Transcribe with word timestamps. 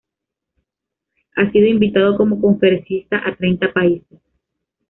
Ha 1.35 1.51
sido 1.51 1.67
invitado 1.67 2.17
como 2.17 2.41
conferencista 2.41 3.17
a 3.23 3.35
treinta 3.35 3.71
países. 3.71 4.19